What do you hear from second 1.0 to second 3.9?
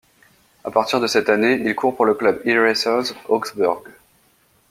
cette année, il court pour le club E-Racers Augsburg.